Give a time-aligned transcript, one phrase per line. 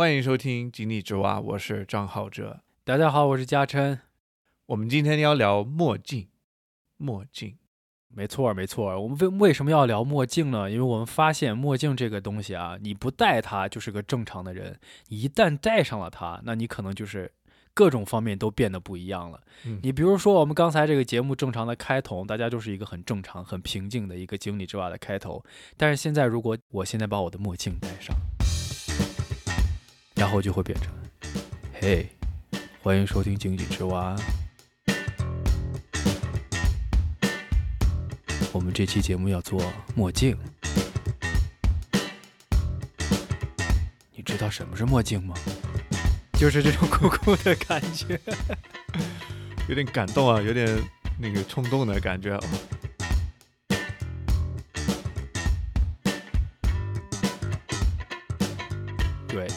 [0.00, 2.60] 欢迎收听《井底之蛙》，我是张浩哲。
[2.84, 4.00] 大家好，我是嘉琛。
[4.64, 6.26] 我们今天要聊墨镜，
[6.96, 7.58] 墨镜。
[8.08, 8.98] 没错，没错。
[8.98, 10.70] 我们为为什么要聊墨镜呢？
[10.70, 17.30] 因为我们发现墨镜这个东西啊，你不戴它就是个正常的人，一旦戴上了它，那你可能就是
[17.74, 19.38] 各种方面都变得不一样了。
[19.66, 25.44] 嗯你比如说，我们刚才这个节目正常的开头，大家就是一个很正常、很平静的一个井底之蛙的开头。
[25.76, 28.16] 但是现在，如果我现在把我的墨镜戴上，
[30.20, 30.92] 然后就会变成，
[31.80, 32.06] 嘿，
[32.82, 34.14] 欢迎收听井底之蛙。
[38.52, 39.58] 我们这期节目要做
[39.94, 40.36] 墨镜，
[44.14, 45.34] 你知道什么是墨镜吗？
[46.34, 48.20] 就是这种酷酷的感觉。
[49.70, 50.68] 有点感动啊，有点
[51.18, 52.38] 那个冲动的感觉。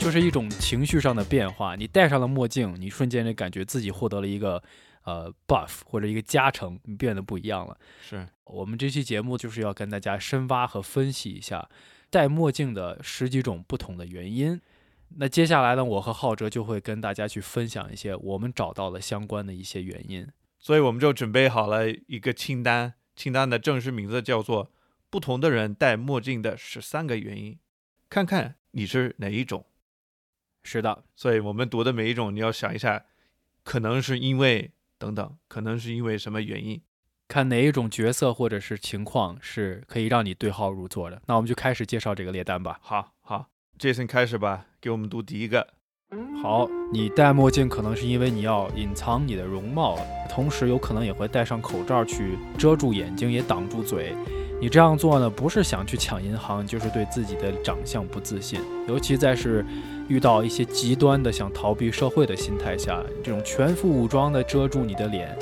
[0.03, 1.77] 就是一种情绪上的变化。
[1.77, 4.61] 你戴上了墨镜，你瞬间就感觉自己获得了一个
[5.05, 7.77] 呃 buff 或者一个加成，你变得不一样了。
[8.01, 11.69] 是，我们这期节目就是要跟大家深挖和分析一下
[12.09, 14.59] 戴墨镜的十几种不同的原因。
[15.15, 20.27] 那接下来呢，我和浩哲就会跟大家去分享一些我们找到了相关的一些原因。
[20.59, 24.65] 所以我们就准备好了一个清单，清单的正式名字叫做
[25.09, 27.53] 《不同的人戴墨镜的十三个原因》，
[28.09, 29.65] 看看你是哪一种。
[30.63, 33.03] 是的，所以我们读的每一种，你要想一下，
[33.63, 36.81] 可能是因为等等，可能是因为什么原因。
[37.27, 41.21] 看哪一种角色或者是情况是可以让你对号入座的。
[41.25, 42.79] 那我们就开始介绍这个列单吧。
[42.81, 43.47] 好好
[43.79, 45.67] ，Jason 开始吧，给我们读第一个。
[46.43, 49.97] 好，你戴墨镜可能是因为你要隐藏你的容貌，
[50.29, 54.15] 同时有可能也会戴上口罩去遮住眼睛，也挡住嘴。
[54.61, 58.61] 你这样做呢，不是想去抢银行，就是对自己的长相不自信。
[58.87, 59.65] 尤其在是
[60.07, 65.37] 遇到一些极端的想逃避社会的心态下，这种全副武装的遮住你的脸，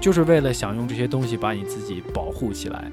[0.00, 2.90] 就是为了想用这些东西把你自己保护起来。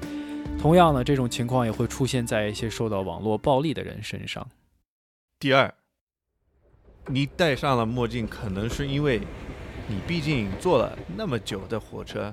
[0.60, 4.46] 同样呢，这种情况也会出现在一些受到网络暴力的人身上。
[5.38, 5.72] 第二，
[7.06, 9.20] 你戴上了墨镜，可能是因为
[9.88, 12.32] 你毕竟坐了那么久的火车，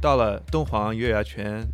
[0.00, 1.66] 到了敦煌月牙泉，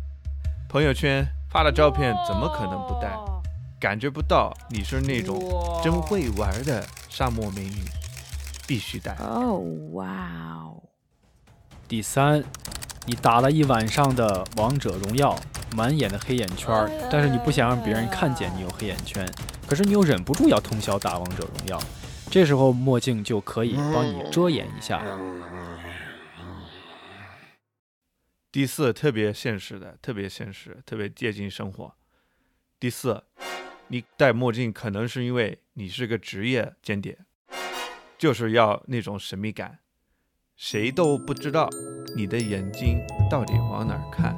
[0.67, 3.34] 朋友圈发的照片怎么可能不戴？
[3.79, 5.39] 感觉不到你是那种
[5.83, 7.83] 真会玩的沙漠美女，
[8.67, 9.15] 必须戴。
[9.15, 9.59] 哦，
[9.91, 10.81] 哇哦！
[11.87, 12.43] 第三，
[13.05, 15.37] 你打了一晚上的王者荣耀，
[15.75, 19.29] 满眼的黑眼圈，但是你不想让别人看见你有黑眼圈，
[19.67, 21.79] 可是你又忍不住要通宵打王者荣耀，
[22.31, 25.03] 这时候墨镜就可以帮你遮掩一下。
[28.51, 31.93] 第四，特别现实的，特别现实，特别接近生活。
[32.79, 33.23] 第四，
[33.87, 37.17] 你戴墨镜可能是因为你是个职业间谍，
[38.17, 39.79] 就是要那种神秘感，
[40.55, 41.69] 谁都不知道
[42.15, 42.97] 你的眼睛
[43.29, 44.35] 到底往哪儿看。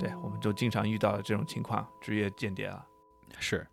[0.00, 2.84] 对，我们就经常遇到这种情况，职业间谍啊。
[3.38, 3.66] 是。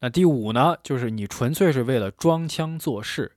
[0.00, 3.36] 那第五呢，就是你纯粹是为了装腔作势，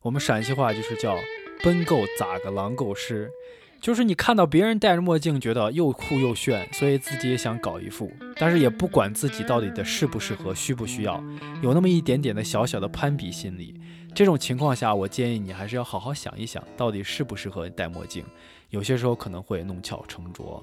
[0.00, 1.14] 我们陕西话就是叫
[1.62, 3.30] “奔够咋个狼够师”，
[3.80, 11.22] 就是你看到别人戴着墨镜，觉得又酷又炫，所以自己也想搞一副，但是也不管自己到底的适不适合、需不需要，
[11.62, 13.80] 有那么一点点的小小的攀比心理。
[14.14, 18.22] 这种情况下，我建议你还是要好好想一想，到底适不适合戴墨镜，
[18.68, 20.62] 有些时候可能会弄巧成拙。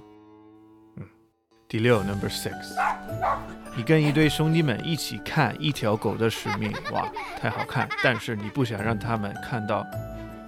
[0.98, 1.04] 嗯
[1.68, 2.54] 第六，Number Six，
[3.76, 7.12] 你跟一堆兄弟们一起看一条狗的使命，哇，
[7.42, 7.90] 太好看！
[8.02, 9.86] 但是你不想让他们看到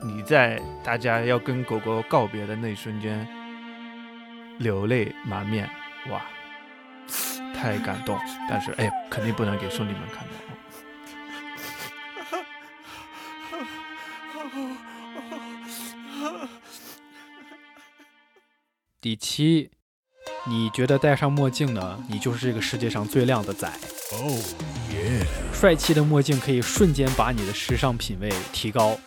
[0.01, 3.27] 你在大家要跟狗狗告别的那一瞬间
[4.57, 5.69] 流泪满面，
[6.09, 6.21] 哇，
[7.53, 8.17] 太感动！
[8.49, 10.33] 但是哎，肯定不能给兄弟们看到。
[19.01, 19.71] 第七，
[20.45, 23.67] 你觉得戴上墨镜呢，你就是这个世界上最靓的仔。
[24.11, 24.43] 哦
[24.93, 25.25] 耶！
[25.53, 28.97] 帅气的墨镜可以瞬间把你的时尚品味提高，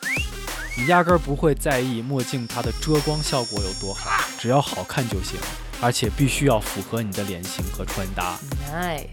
[0.83, 5.39] 你压根儿不会在意墨镜它的遮光效果有多好，只要好看就行，
[5.81, 8.37] 而且必须要符合你的脸型和穿搭。
[8.69, 9.07] Nice，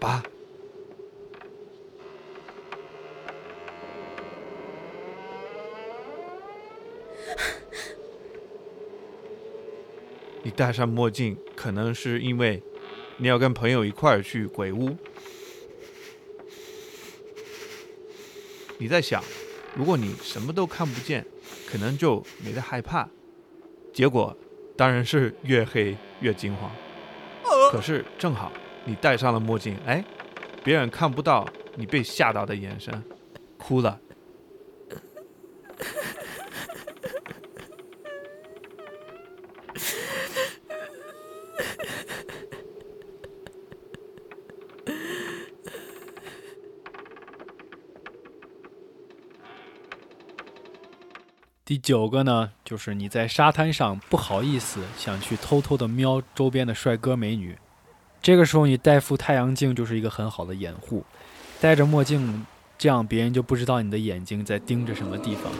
[0.00, 0.24] 八。
[10.42, 12.60] 你戴上墨镜，可能是因为
[13.18, 14.96] 你要跟朋友一块儿去鬼屋。
[18.78, 19.22] 你在想，
[19.74, 21.24] 如果你什么都看不见，
[21.70, 23.08] 可能就没得害怕。
[23.92, 24.36] 结果
[24.76, 26.70] 当然是越黑越惊慌。
[27.70, 28.50] 可是正好
[28.84, 30.04] 你戴上了墨镜，哎，
[30.62, 33.02] 别人看不到你被吓到的眼神，
[33.56, 34.00] 哭了。
[51.66, 57.56] 第九个呢，就是你在沙滩上不好意思想去偷偷的瞄周边的帅哥美女，
[58.20, 61.06] 这个时候你戴副太阳镜就是一个很好的掩护。
[61.62, 62.44] 戴着墨镜，
[62.76, 65.50] 这样别人就不知道你的眼睛在盯着什么地方。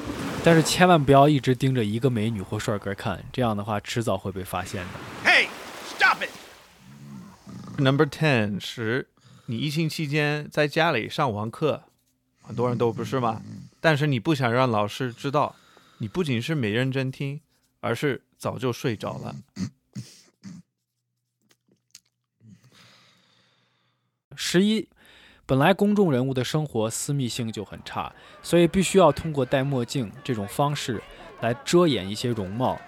[0.45, 4.91] 但是千万不要一直盯着一个美女或帅哥看，这样的话迟早会被发现的。
[5.25, 5.47] Hey,
[5.97, 7.81] stop it!
[7.81, 9.09] Number ten 十，
[9.47, 11.85] 你疫情期间在家里上网课，
[12.43, 13.41] 很多人都不是吗？
[13.81, 15.57] 但是你不想让老师知道，
[15.99, 17.41] 你不仅是没认真听，
[17.81, 19.37] 而是早就睡着了。
[24.37, 24.89] 十一，
[25.47, 28.13] 本来公众人物的生活私密性就很差，
[28.43, 31.01] 所以必须要通过戴墨镜这种方式
[31.41, 32.81] 来遮掩一些容貌，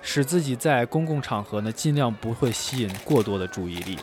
[0.00, 3.98] 使自己在公共场合呢尽量不会吸引过多的注意力，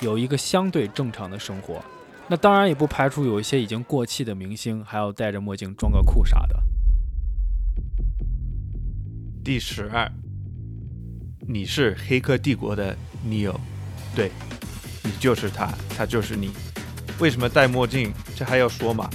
[0.00, 1.84] 有一个相对正常的生活。
[2.28, 6.56] 那当然也不排除有一些已经过气的明星还要戴着墨镜装个酷啥的。
[9.46, 10.10] 第十二，
[11.46, 13.54] 你是《黑客帝国》的 Neo，
[14.12, 14.32] 对，
[15.04, 16.50] 你就是他，他就是你。
[17.20, 18.12] 为什么戴墨镜？
[18.34, 19.08] 这还要说吗？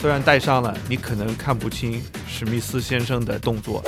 [0.00, 3.80] 虽然戴上了，你可能看不清史密斯先生的动作，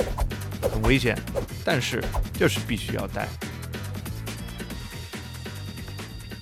[0.61, 1.19] 很危险，
[1.65, 2.01] 但是
[2.31, 3.27] 就是必须要戴。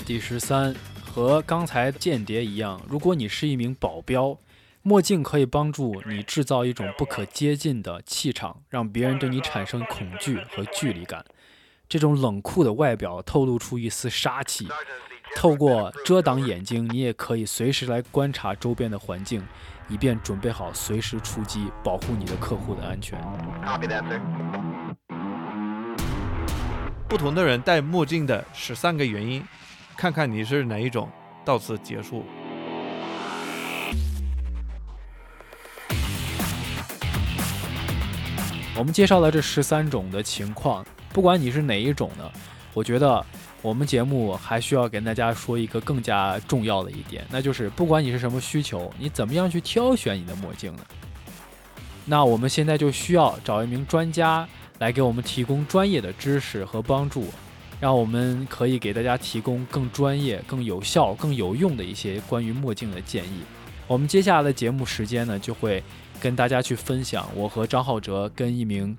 [0.06, 0.72] 第十三，
[1.04, 4.38] 和刚才间谍一样，如果你是一名保镖，
[4.84, 11.24] 墨镜可以帮助你制造一种不可接近的气场，让别人对你产生恐惧和距离感。
[11.88, 14.68] 这种冷酷的外表透露出一丝杀气。
[15.36, 19.46] 透过遮挡眼睛，你也可以随时来观察周边的环境，
[19.88, 23.22] 以便准备好随时出击，保护你的客户的安全。
[27.08, 29.46] 不同的人戴墨镜的十三个原因，
[29.96, 31.08] 看看你是哪一种。
[31.46, 32.26] 到此结束。
[38.78, 42.32] 我们介绍了这十三种的情况，不管你是哪一种呢，
[42.74, 43.24] 我觉得
[43.62, 50.86] 我们节目还需要跟大家说一个更加重要的一点，那就是不管你是什么需求，你怎么样去挑选你的墨镜呢？
[52.06, 54.48] 那我们现在就需要找一名专家
[54.80, 57.28] 来给我们提供专业的知识和帮助，
[57.80, 63.42] 让我们可以给大家提供更专业、更有效、更有用的一些关于墨镜的建议。
[63.86, 65.84] 我们接下来的节目时间呢，就会
[66.22, 68.96] 跟大家去分享我和张浩哲跟一名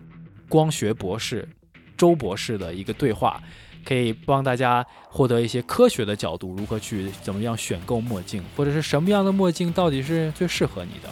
[0.48, 1.48] 光学博士
[1.96, 3.40] 周博士的一个对话，
[3.84, 11.08] 可以帮大家获得一些科学的角度，如何去怎么样选购墨镜，或者是什么样的墨镜到底是最适合你的。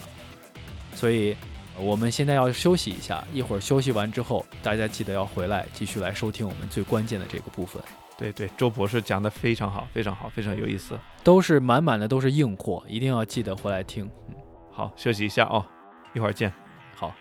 [0.93, 1.35] 所以，
[1.79, 7.81] 我们现在要休息一下，一会儿休息完之后，大家记得要回来继续来收听我们最关键的这个部分，
[8.17, 10.99] 对对，周博士讲的非常好，非常好，非常有意思。
[11.23, 14.05] 都是满满的都是硬货，一定要记得回来听。
[14.27, 14.35] 嗯，
[14.71, 15.65] 好，休息一下哦，
[16.13, 16.51] 一会儿见。
[16.95, 17.15] 好。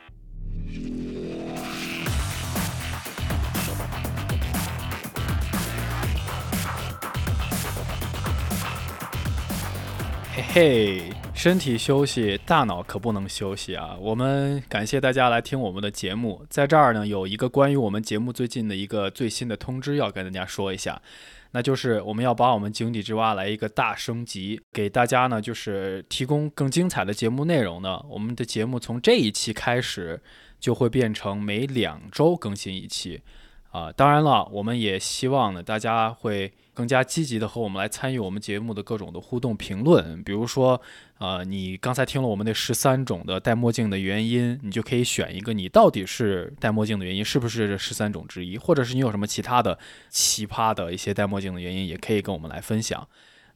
[10.32, 13.96] 嘿嘿，身体休息，大脑可不能休息啊！
[14.00, 21.00] 我们感谢大家来听我们的节目，在这儿呢有一个关于我们节目最近的一个最新的通知要跟大家说一下，
[21.52, 28.00] 那就是我们要把我们井底之蛙来一个大升级，给大家呢就是提供更精彩的节目内容呢。
[28.08, 30.22] 我们的节目从这一期开始
[30.58, 33.22] 就会变成每两周更新一期。
[33.70, 40.24] 啊，当然了，我们也希望呢，大家会更加积极的和我们来参与我们节目的各种的互动评论。
[40.24, 40.80] 比如说，
[41.18, 53.06] 呃，你刚才听了我们那十三种的戴墨镜的原因，你就可以选一个你到底是戴墨镜的原因是不是这十三种之一，或者是你有什么其他的奇葩的一些戴墨镜的原因，也可以跟我们来分享。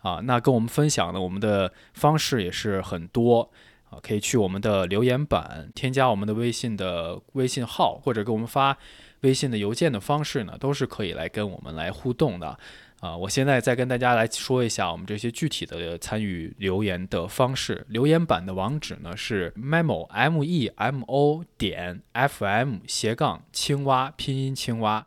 [0.01, 3.51] 啊，那跟我们分享呢，我们的方式也是很多。
[3.91, 8.77] 啊，可以去我们的留言板添加我们的微信的微信号，或者给我们发
[9.21, 12.59] 微信的邮件的方式呢，都是可以来跟我们来互动的。
[13.05, 17.85] 啊，我现在再跟大家来说一下我们这些具体的参与留言的方式。
[17.91, 25.07] 留言板的网址呢是 memo m e m o 点 f m 斜杠青蛙拼音青蛙。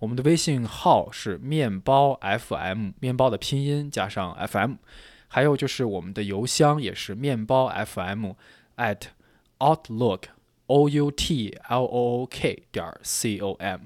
[0.00, 4.74] 我们的微信号是面包 FM，面包的拼音加上 FM。
[5.28, 8.32] 还有就是我们的邮箱也是面包 FM
[8.76, 9.02] at
[9.60, 10.22] outlook
[10.66, 13.82] o u t l o o k 点 c o m，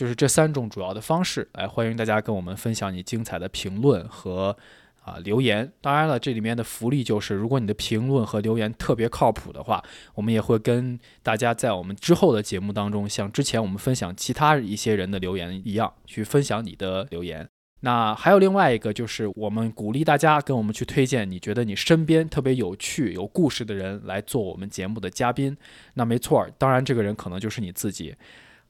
[0.00, 1.46] 就是这三种主要的方式。
[1.52, 4.56] 来，欢迎大家跟我们分享你精彩的评论和
[5.04, 5.70] 啊留言。
[5.82, 17.46] 当然了，这里面的福利就是，如果你的评论和留言特别靠谱的话，我们也会跟大家在我们之后的节目当中，像之前我们分享其他一些人的留言一样，去分享你的留言。
[17.80, 25.54] 那还有另外一个，就是我们鼓励大家跟我们去推荐你觉得你身边特别有趣、有故事的人来做我们节目的嘉宾。
[25.92, 28.14] 那没错，当然这个人可能就是你自己。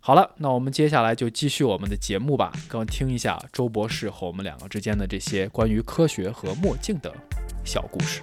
[0.02, 7.14] 好了，那我们接下来就继续我们的节目吧，跟我听一下周博士和我们两个之间的这些关于科学和墨镜的
[7.66, 8.22] 小故事。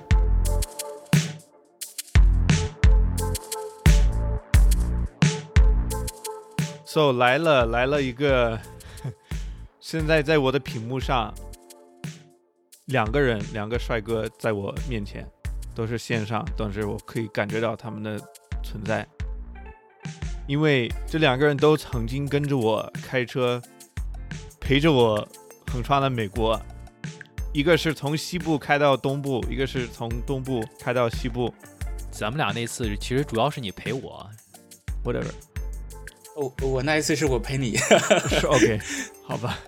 [6.84, 8.60] So 来了来了一个，
[9.80, 11.32] 现在在我的屏幕上，
[12.86, 15.30] 两个人，两个帅哥在我面前，
[15.76, 18.20] 都是线上，但是我可以感觉到他们的
[18.64, 19.08] 存在，
[20.48, 23.62] 因为这两个人都曾经跟着我开车，
[24.60, 25.28] 陪着我
[25.72, 26.60] 横穿了美国，
[27.54, 31.54] 一个是从西部开到东部，一个是从东部开到西部。
[32.10, 34.28] 咱们俩那次其实主要是你陪我
[35.04, 35.30] ，，whatever。
[36.36, 38.80] 哦，我那一次是我陪你，是 OK，
[39.24, 39.60] 好吧。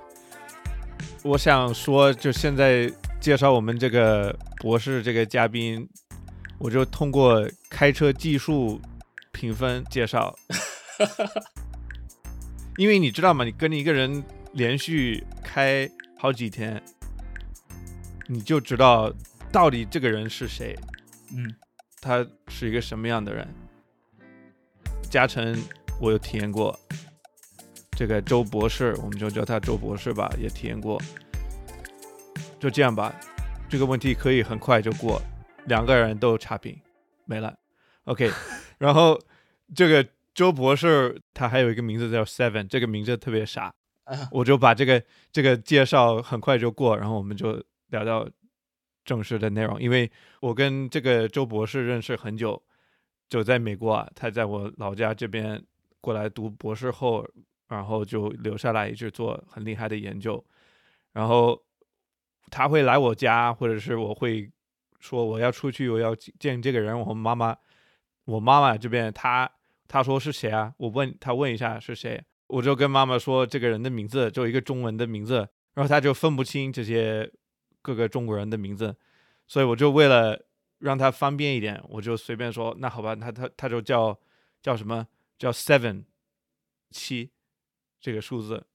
[1.23, 5.87] 我想说，就现在介绍我们这个博士这个嘉宾，
[6.57, 8.79] 我就通过开车技术
[9.31, 10.33] 评分介绍，
[12.77, 13.43] 因为你知道吗？
[13.43, 16.81] 你跟一个人连续开好几天，
[18.27, 19.13] 你就知道
[19.51, 20.77] 到底这个人是谁，
[21.33, 21.55] 嗯，
[22.01, 23.47] 他是一个什么样的人。
[25.09, 25.61] 嘉诚，
[25.99, 26.77] 我有体验过。
[27.97, 31.01] 这个周博士，我们就叫他周博士吧，也体验过。
[32.59, 33.13] 就这样吧，
[33.67, 35.21] 这个问题可以很快就过，
[35.65, 36.79] 两个人都差评，
[37.25, 37.53] 没了。
[38.05, 38.31] OK，
[38.77, 39.19] 然后
[39.75, 40.07] 这个
[40.39, 43.73] 周博士他还有一个名字叫 Seven，这个名字特别傻，
[44.05, 45.03] 啊，我就把这个
[45.33, 48.25] 这个介绍很快就过，然后我们就聊到
[49.03, 49.81] 正式的内容。
[49.81, 52.63] 因为我跟这个周博士认识很久，
[53.27, 55.61] 就在美国啊，他在我老家这边
[55.99, 57.27] 过来读博士后，
[57.67, 60.41] 然后就留下来一直做很厉害的研究。
[61.11, 61.61] 然后
[62.49, 64.49] 他会来我家，或者是我会
[65.01, 66.97] 说我要出去，我要见这个人。
[66.97, 67.53] 我妈妈，
[68.23, 69.51] 我妈妈这边他
[69.89, 70.73] 他说是谁啊？
[70.77, 77.29] 我问他问一下是谁，我就跟妈妈说这个人的名字，就一个中文的名字，然后他就分不清这些
[77.81, 78.95] 各个中国人的名字，
[79.47, 80.45] 所以我就为了
[80.77, 84.17] 让他方便一点，我就随便说，那好吧，他他他就叫
[84.61, 85.07] 叫什么？
[85.37, 86.03] 叫 seven
[86.91, 87.31] 七
[88.01, 88.67] 这个数字，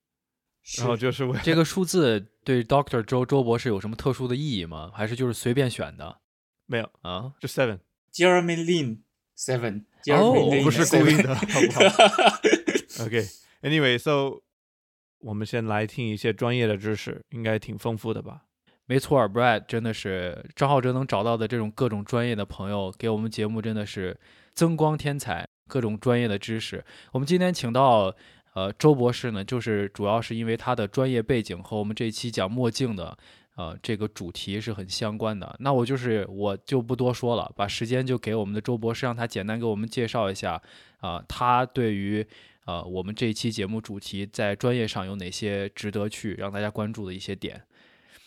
[0.79, 4.91] 然后就是为这个数字对 Doctor 周周博士有什么特殊的意义吗？
[4.95, 6.21] 还是就是随便选的？
[6.65, 7.35] 没有啊？
[7.39, 9.01] 就 seven，Jeremy Lin
[9.37, 14.41] Seven，哦不是故意的， 好不好？OK，Anyway，so、
[15.21, 18.43] 我们先来听一些专业的知识，应该挺丰富的吧？
[18.87, 24.19] 没错儿，Brad 真的是张浩哲能找到的这种各种专业的朋友，给我们节目真的是
[24.53, 26.85] 增光添彩，各种专业的知识。
[27.13, 28.15] 我们今天请到
[28.55, 33.17] 呃周博士呢，就是主要是因为他的专业背景和我们这一期讲墨镜的
[33.57, 35.57] 呃这个主题是很相关的。
[35.61, 40.61] 那我就是我就不多说了，把时间就给我们的周博士，让他简单给我们介绍一下
[40.99, 42.27] 啊、他对于
[42.65, 47.63] 呃我们这一期节目主题在专业上有哪些值得去让大家关注的一些点。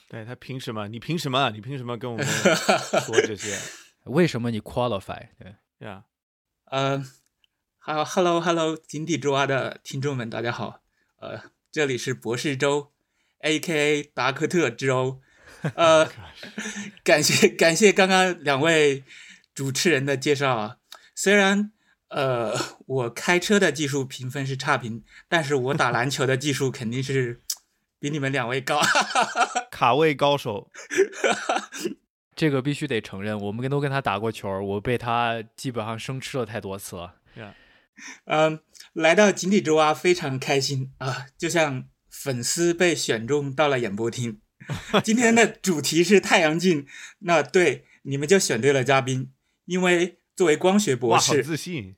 [0.10, 0.88] 对他凭什么？
[0.88, 1.50] 你凭什么？
[1.50, 2.26] 你凭什么跟我们
[3.06, 3.58] 说这些
[4.06, 5.28] 为什么你 qualify？
[5.38, 6.06] 对，呀？
[6.66, 7.04] 呃，
[7.78, 10.82] 好，Hello Hello，井底之蛙的听众们，大家好，
[11.20, 12.94] 呃，这里是博士周
[13.42, 15.22] ，A.K.A 达科特之欧，
[15.76, 16.10] 呃，
[17.04, 19.04] 感谢感谢刚刚两位
[19.54, 20.78] 主持人的介绍啊，
[21.16, 21.72] 虽然
[22.10, 22.54] 呃
[22.86, 27.42] 我开车的技术评分是差评，但是我打篮球的技术肯定是
[28.00, 28.80] 比你们两位高，
[29.72, 30.70] 卡位高手，
[32.36, 37.16] 这个必须得承认，我们跟都跟他打过球，我被他基本上生吃了太多次了。
[38.26, 38.62] 嗯，
[38.94, 41.86] 来到井底之蛙非常开心啊，就像
[42.20, 44.42] 粉丝被选中到了演播厅。
[45.04, 46.88] 今天的主题是太阳镜，
[47.20, 49.32] 那对你们就选对了嘉宾，
[49.66, 51.96] 因为作为光学博士，自信。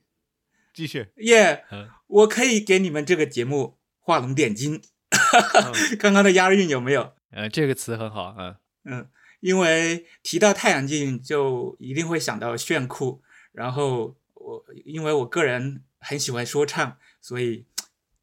[0.74, 4.82] 继续，耶嗯我可以给你们这个节目画龙点睛。
[5.10, 7.14] 嗯 刚刚的押韵有没有？
[7.30, 9.08] 呃，这个词很好，嗯，嗯，
[9.40, 13.22] 因为提到太阳镜，就一定会想到炫酷。
[13.52, 17.66] 然后我因为我个人很喜欢说唱，所以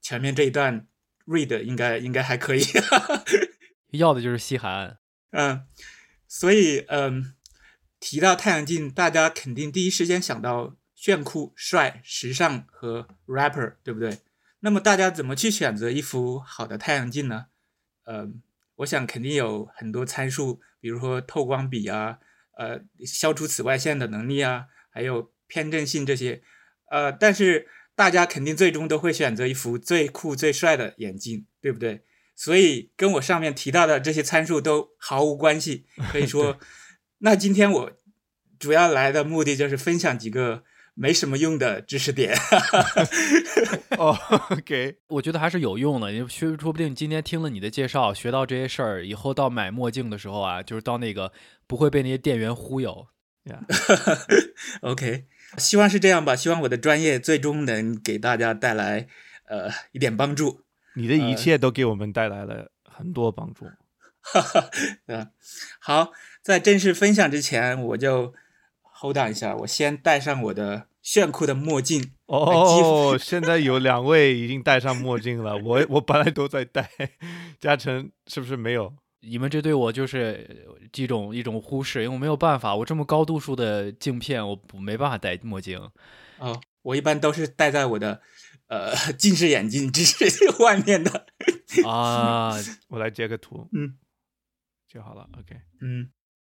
[0.01, 0.87] 前面这一段
[1.27, 2.63] read 应该应该还可以。
[3.91, 4.97] 要的就是西海岸。
[5.31, 5.67] 嗯，
[6.27, 7.35] 所以嗯，
[7.99, 14.19] 提到太阳镜，大家肯定第一时间想到炫酷、帅、时尚和 rapper，对不对？
[14.61, 17.47] 那么大家怎么去选择一副好的太阳镜呢？
[18.05, 18.41] 嗯，
[18.77, 22.19] 我想肯定有很多参数，比如说透光比啊，
[22.57, 26.41] 呃，消除紫外线的能力啊，还有偏振性这些。
[26.89, 32.03] 呃，但是大家肯定最终都会选择一副最酷最帅的眼镜，对不对？
[32.35, 35.87] 所以跟我上面提到的这些参数都毫无关系。
[36.13, 36.59] 可以说，
[37.17, 37.91] 那今天我
[38.59, 40.63] 主要来的目的就是分享几个
[40.93, 42.37] 没什么用的知识点。
[43.97, 44.15] 哦
[44.51, 51.33] ，OK，我觉得还是有用的，因为说说不定今天听了你的介绍，学到这些事儿，以后到买墨镜的时候啊，就是到那个
[51.65, 53.07] 不会被那些店员忽悠。
[54.81, 55.25] OK，
[55.57, 56.35] 希望是这样吧。
[56.35, 59.07] 希望我的专业最终能给大家带来
[59.47, 60.63] 呃一点帮助。
[60.95, 63.65] 你的一切都给我们带来了很多帮助。
[64.21, 64.69] 哈哈，
[65.05, 65.31] 嗯，
[65.79, 66.11] 好，
[66.41, 68.33] 在正式分享之前，我就
[68.99, 72.11] hold on 一下，我先戴上我的炫酷的墨镜。
[72.25, 76.89] 哦，现在有两位已经戴上墨镜了，我我本来都在戴，
[77.61, 78.93] 嘉诚是不是没有？
[79.21, 85.79] 你们这对我就是一种一种忽视，因为我没有办法，我这么高度数的镜片，我不没办法戴墨镜。
[86.37, 88.21] 哦，我一般都是戴在我的
[88.67, 90.03] 呃近视眼镜之
[90.59, 91.25] 外面的。
[91.85, 92.53] 啊，
[92.89, 93.97] 我来截个图，嗯，
[94.87, 95.27] 就好了。
[95.37, 96.09] OK，嗯，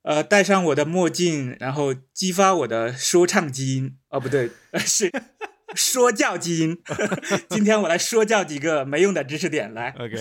[0.01, 3.97] 呃，戴上我的墨镜，然后激发我的说唱基因。
[4.09, 5.11] 哦，不对，呃是
[5.75, 6.81] 说教基因。
[7.49, 9.89] 今天我来说教几个没用的知识点来。
[9.91, 10.15] OK，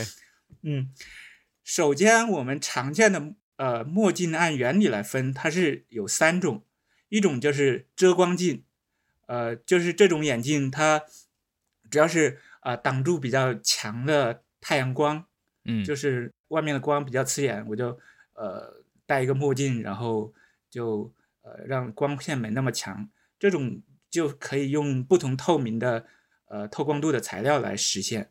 [0.63, 0.91] 嗯，
[1.67, 6.63] 首先我们常见的呃墨镜按原理来分，它是有三种，
[7.09, 8.63] 一种就是遮光镜，
[9.27, 11.03] 呃，就是这种眼镜它
[11.91, 15.27] 主要是啊、呃挡住比较强的太阳光，
[15.65, 17.99] 嗯，就是外面的光比较刺眼，我就
[18.35, 20.33] 呃戴一个墨镜，然后
[20.71, 23.09] 就呃让光线没那么强，
[23.41, 26.07] 这种就可以用不同透明的
[26.45, 28.31] 呃透光度的材料来实现。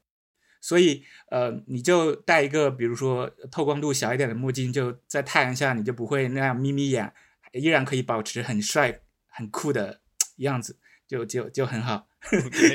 [0.66, 7.14] 所以呃你就戴一个比如说透光度小一点的墨镜，就在太阳下你就不会那样眯眯眼，
[7.54, 10.02] 依然可以保持很帅很酷的
[10.38, 12.08] 样子，就就就很好。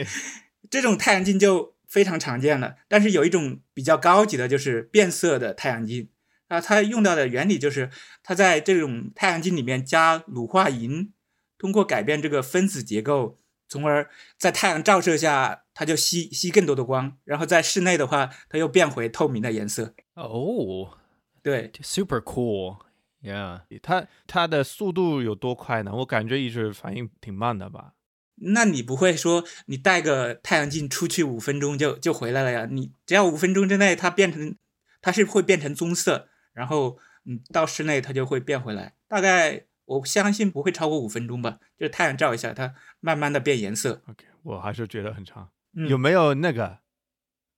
[0.70, 6.08] 这种太阳镜就非常常见了，但是有一种比较高级的，就是变色的太阳镜
[6.46, 7.90] 啊，它用到的原理就是
[8.22, 11.12] 它在这种太阳镜里面加乳化银，
[11.58, 19.94] 通过改变这个分子结构，从而在太阳照射下，它就吸吸更多的光，然后在室内的话，它又变回透明的颜色。
[20.12, 20.98] 哦
[21.42, 25.90] 对，，super cool，yeah，它它的速度有多快呢？
[25.94, 27.94] 我感觉一直反应挺慢的吧。
[28.42, 32.68] 那你不会说你戴个太阳镜出去五分钟就就回来了呀？
[32.70, 34.54] 你只要五分钟之内它变成，
[35.00, 38.92] 它是会变成棕色，然后你到室内它就会变回来。
[39.08, 44.02] 大概我相信不会超过五分钟吧，就是太阳照一下，它慢慢的变颜色。
[44.06, 45.48] OK，我还是觉得很长。
[45.72, 46.80] 嗯有没有那个？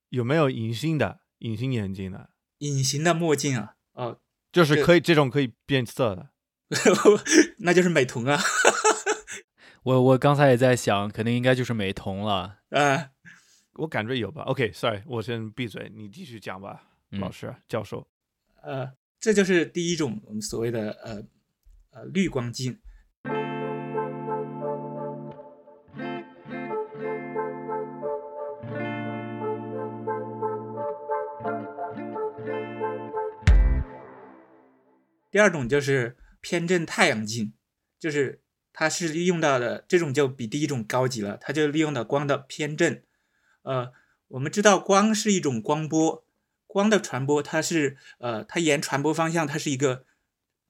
[0.09, 2.29] 有没有隐形的隐形眼镜呢？
[2.59, 3.75] 隐形的墨镜啊？
[3.93, 4.19] 哦，
[4.51, 6.29] 就是可以这种可以变色的。
[7.59, 8.39] 那就是美瞳啊。
[9.83, 12.59] 我我刚才也在想，肯定应该就是美瞳了。
[12.69, 13.09] 啊，
[13.73, 14.43] 我感觉有吧。
[14.43, 18.07] OK，sorry，、我先闭嘴，你继续讲吧，嗯老师教授。
[18.61, 21.23] 呃，这就是第一种我们所谓的呃
[21.89, 22.79] 呃滤光镜。
[35.33, 37.53] 第二种就是偏振太阳镜，
[37.97, 43.03] 就是它是利用到的这种就比第一种高级了，它就利用的光的偏振。
[43.63, 43.91] 呃，
[44.27, 46.23] 我们知道光是一种光波，
[46.67, 50.05] 光的传播它是呃，它沿传播方向它是一个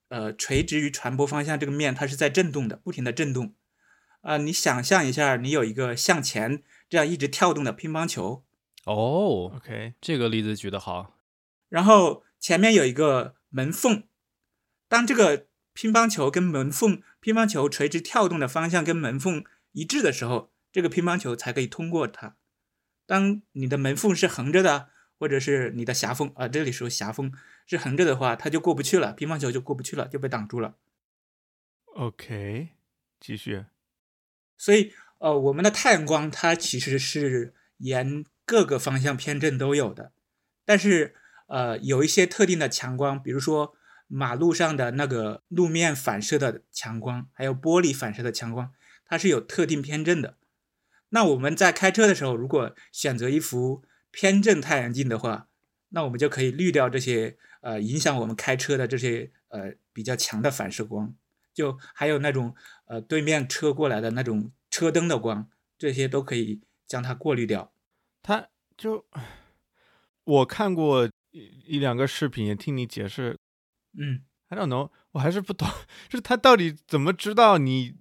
[0.08, 3.54] 呃垂直于传播方向这个面，它是在震动的，不停的震动。
[4.22, 8.46] 啊、你想象一下，你有一个向前这样一直跳动的乒乓球，
[8.86, 11.18] 哦，OK，这个例子举得好。
[11.68, 14.04] 然后前面有一个门缝，
[14.94, 22.36] 当这个乒乓球跟门缝，乒乓球垂直跳动的方向跟门缝一致的时候，这个乒乓球才可以通过它。
[23.08, 27.34] 当你的门缝是横着的，或者是你的狭缝啊、这里说狭缝
[27.66, 30.76] 是横着的话，它就过不去了，乒乓球就过不去了，就被挡住了。
[31.96, 32.70] OK，
[33.20, 33.66] 继续。
[34.60, 40.12] 所以，呃，我们的太阳光它其实是沿各个方向偏振都有的，
[40.64, 41.16] 但是，
[41.48, 43.76] 呃，有一些特定的强光，比如说
[44.08, 48.72] 马路上的那个路面反射的强光，还有玻璃反射的强光，
[49.06, 50.38] 它是有特定偏振的。
[51.10, 55.48] 那我们在开车的时候，如果选择一副偏振太阳镜的话，
[55.90, 61.14] 那我们就可以滤掉这些呃影响我们开车的这些呃比较强的反射光。
[61.54, 67.72] 就还有那种呃对面车过来的那种车灯的光，这些都可以将它过滤掉。
[68.24, 69.06] 他就
[70.24, 73.38] 我看过一一两个视频，也听你解释
[73.98, 75.68] 嗯，，I don't know，我还是不懂，
[76.10, 77.96] 就是他到底怎么知道你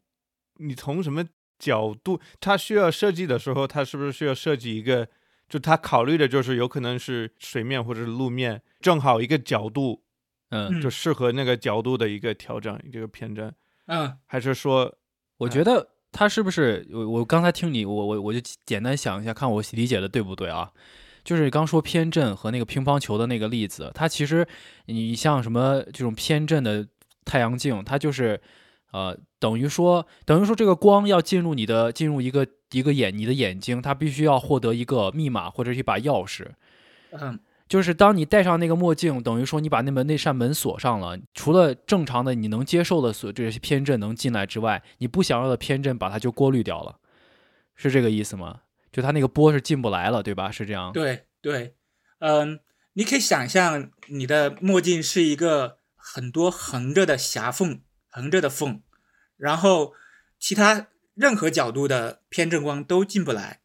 [0.57, 1.24] 你从什么
[1.59, 2.20] 角度？
[2.40, 5.09] 他需要设计的时候，他是不是需要设计一个？
[5.48, 10.02] 就他考虑的就是有可能是水面或者是路面，正好一个角度
[10.48, 14.96] 嗯，嗯就适合那个角度的一个调整，这个偏振，嗯还是说
[15.37, 20.72] 我觉得他是不是我我刚才听你，我我我就简单想一下，看我理解的对不对啊？
[21.24, 24.46] 就是刚说偏振和那个乒乓球的那个例子，它其实
[24.87, 26.87] 你像什么这种偏振的
[27.24, 28.40] 太阳镜，它就是
[28.92, 36.46] 呃等于说等于说这个光要进入你的进入一个一个眼你的眼睛，它必须要获得一个密码或者一把钥匙，
[37.12, 46.96] 嗯就是当你戴上那个墨镜，等于说你把那门那扇门锁上了，除了正常的你能接受的所这些偏振能进来之外，你不想要的偏振把它就过滤掉了，
[47.74, 48.61] 是这个意思吗？
[48.92, 50.50] 就它那个波是进不来了，对吧？
[50.50, 50.92] 是这样。
[50.92, 51.74] 对对，
[52.18, 52.61] 嗯，
[52.92, 58.83] 你可以想象你的墨镜是一个很多横着的狭缝，横着的缝，
[59.37, 59.94] 然后
[60.38, 63.61] 其他任何角度的偏振光都进不来，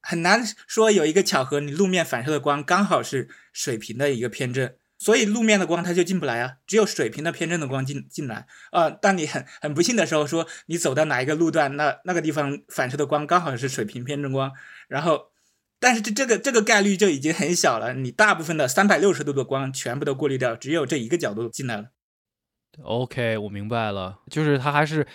[0.00, 4.76] 很难说有一个巧合，你路面反射的光刚好是水平的一个偏振。
[5.00, 8.46] 所以路面的光它就进不来啊，只有水平的偏振的光进进来。
[8.70, 14.52] 啊，当你很很不幸的时候，说你走到哪一个路段，那那个地方反射的光刚好是水平偏振光，
[14.88, 15.30] 然后
[15.80, 21.86] 但是这这个这个概率就已经很小了，你大部分的三百六十度的光全部都过滤掉，只有这一个角度进来了。
[22.82, 25.06] OK，我明白了，就是它还是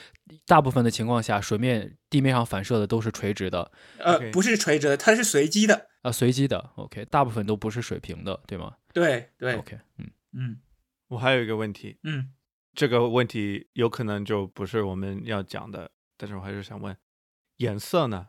[0.46, 5.90] 大部分的情况下，水面地面上反射的都是垂直的，呃不是垂直的，它是随机的。
[6.02, 6.72] 啊，随机的。
[6.76, 10.62] OK，大部分都不是水平的，对吗对对，？OK，嗯，嗯
[11.08, 12.34] 我还有一个问题，嗯
[12.74, 16.96] 这个问题有可能就不是我们要讲的，但是我还是想问，
[17.58, 18.28] 颜色呢？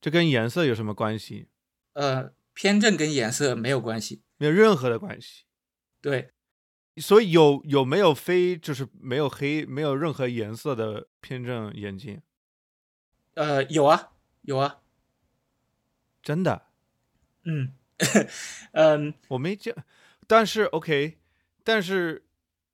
[0.00, 1.48] 这跟颜色有什么关系？
[1.94, 4.22] 呃，偏振跟颜色没有关系。
[4.38, 5.44] 没有任何的关系。
[6.00, 6.30] 对，
[6.98, 12.22] 所以有有没有非就是没有黑没有任何颜色的偏振眼镜？
[13.34, 14.78] 呃，有啊有啊，
[16.22, 16.66] 真的，
[17.44, 17.72] 嗯
[18.72, 19.14] 嗯。
[19.28, 19.74] 我没见，
[20.26, 21.18] 但是 OK，
[21.62, 22.24] 但是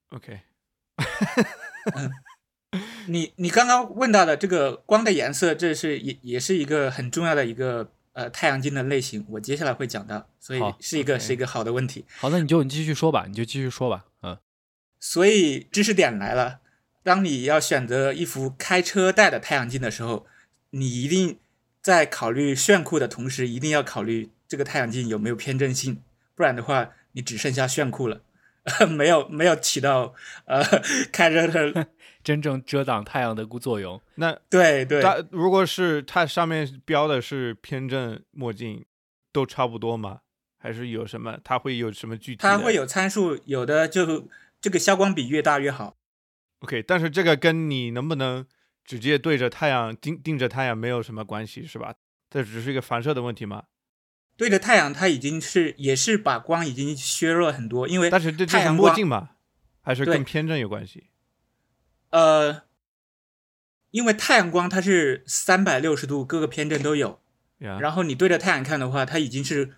[0.09, 0.41] OK，
[3.07, 12.05] 你你刚刚问到的这个光的颜色，这是也也是一个很重要的一个呃太阳镜的类型，我接下来会讲到，所以是一个是一个好的问题。
[12.17, 14.37] 好，那你就你继续说吧，你就继续说吧，嗯，
[14.99, 16.59] 所以知识点来了，
[17.03, 20.25] 当你要选择一副开车戴的太阳镜的时候，
[20.69, 21.37] 你一定
[21.81, 26.01] 在考虑炫酷的同时，一定要考虑这个太阳镜有没有偏振性，
[26.35, 28.21] 不然的话，你只剩下炫酷了，
[28.89, 30.13] 没有没有起到
[30.45, 30.63] 呃
[31.11, 31.87] 开车的
[32.23, 33.99] 真正遮挡太阳的作用。
[34.15, 38.85] 那对对它如果是它上面标的是偏振墨镜，
[39.31, 40.21] 都差不多吗？
[40.57, 41.37] 还是有什么？
[41.43, 42.41] 它会有什么具体？
[42.41, 44.29] 它会有参数，有的就
[44.61, 45.97] 这个消光比越大越好。
[46.59, 48.45] OK，但是这个跟你能不能
[48.85, 51.93] 直接对着太阳盯盯着太阳没有什么关系，是吧？
[52.29, 53.63] 这只是一个反射的问题吗。
[54.37, 59.31] 对着太阳，它已经是也是把光已经削弱很多，因为但是这就是墨太阳光镜嘛，
[59.81, 61.09] 还是跟偏振有关系？
[62.13, 62.61] 呃，
[63.89, 67.19] 因为太阳光它是三百六十度，各个偏振都有。
[67.57, 69.73] 呀、然后你对着太阳看的话，它已经是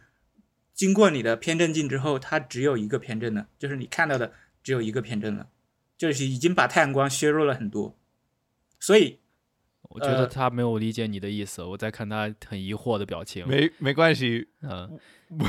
[0.74, 5.48] 经过你的偏振镜之后，它只有一个偏振了，就是你看到的只有一个偏振了，
[5.98, 7.98] 就是已经把太阳光削弱了很多。
[8.80, 9.20] 所以，
[9.84, 13.48] 我觉得呃他没有理解你的意思，我在看他很疑惑的表情。
[13.48, 15.00] 没没关系，嗯，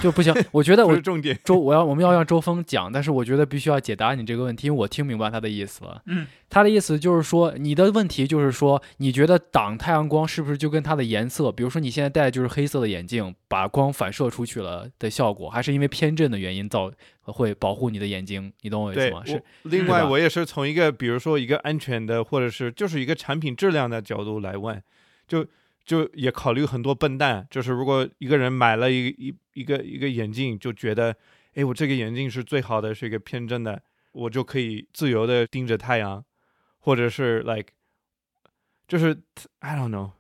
[0.00, 0.34] 就不行。
[0.52, 1.38] 我觉得我是重点。
[1.44, 6.02] 周我要我们要让周峰讲，但是我觉得必须要解答你这个问题，因为我听明白他的意思了。
[6.06, 16.90] 嗯，他的意思就是说，你的问题就是说，你觉得挡太阳光是不是就跟它的颜色，比如说你现在戴的就是黑色的眼镜，把光反射出去了的效果，还是因为偏振的原因造
[17.22, 18.52] 会保护你的眼睛？
[18.62, 19.22] 你懂我意思，吗？
[19.24, 24.82] 是另外，我也是从一个比如说一个安全的，或者是就是一个产品质量的角度来问，
[25.28, 25.46] 就
[25.86, 31.16] 就也考虑很多笨蛋，就是如果一个人买了一一一个一个眼镜，就觉得，
[31.54, 36.24] 哎，我这个眼镜是最好的，是一个偏振的，我就可以自由的盯着太阳，
[36.80, 37.68] 或者是 like，
[38.88, 39.22] 就是
[39.60, 40.10] I don't know，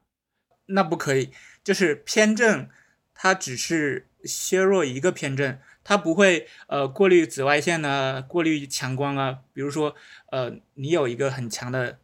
[0.66, 1.30] 那不可以，
[1.64, 2.70] 就是偏振，
[3.12, 9.40] 它只是削弱一个偏振，它不会呃过滤紫外线呢，过滤强光啊。
[9.52, 9.96] 比如说
[10.30, 11.98] 呃，你有一个很强的，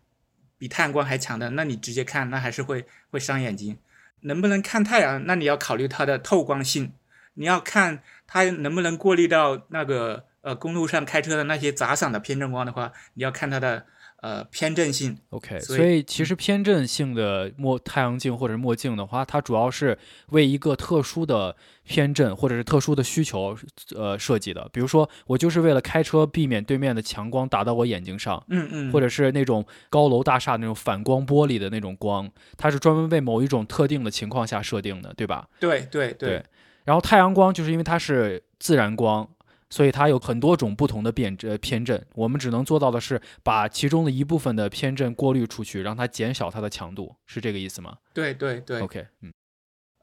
[0.62, 3.76] 比太阳光还强的，那你直接看，那还是会会伤眼睛。
[4.20, 5.26] 能不能看太阳？
[5.26, 6.92] 那你要考虑它的透光性，
[7.34, 13.86] 你要看它能不能过滤到那个呃公路上开车的那些杂散的偏振光的话，你要看它的
[14.22, 15.18] 呃偏振性。
[15.30, 19.96] OK，所以所以其实偏振性的墨太阳镜或者是墨镜的话，它主要是
[20.30, 21.54] 为一个特殊的
[21.84, 23.56] 偏振或者是特殊的需求
[23.94, 24.68] 呃设计的。
[24.72, 35.48] 比如说，我就是为了开车避免对面的强光打到我眼睛上，嗯嗯，或者是那种高楼大厦那种反光玻璃的那种光，它是专门为某一种特定的情况下设定的，对吧？
[35.60, 36.42] 对对对
[36.84, 39.28] 然后太阳光就是因为它是自然光，
[39.72, 42.06] 所以它有很多种不同的变呃偏振。
[42.14, 48.80] 我们只能做到的是把其中的一部分的偏振过滤出去，让它减小它的强度，是这个意思吗对对对。
[48.80, 49.32] ？OK，嗯，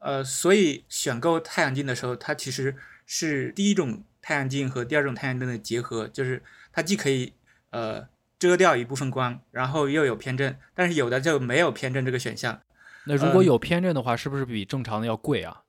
[0.00, 2.74] 呃，所以选购太阳镜的时候，它其实
[3.06, 7.32] 是第一种太阳镜和第二种太阳镜的结合，就是它既可以
[7.70, 8.08] 呃
[8.40, 12.60] 遮掉一部分光，然后又有偏振，但是有的就没有偏振这个选项。
[13.04, 15.62] 那如果嗯有偏振的话，是不是比正常的要贵啊？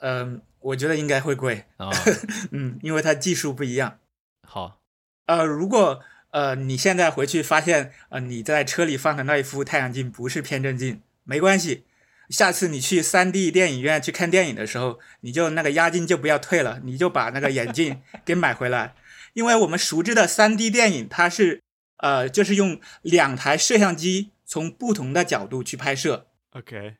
[0.00, 1.90] 嗯、我觉得应该会贵，啊，
[2.50, 3.98] 嗯，因为它技术不一样。
[4.42, 4.80] 好，
[5.26, 6.00] 呃，如果
[6.30, 11.84] 呃你现在回去发现呃你在车里放的那一副太阳镜不是偏振镜，没关系，
[12.30, 18.94] 下次你去 3D 电影院去看电影的时候，你就那个押金就不要退了，你就把那个眼镜 给买回来，
[19.34, 21.62] 因为我们熟知的 3D 电影它是
[21.98, 26.96] 呃就是用两台摄像机从不同的角度去拍摄，OK，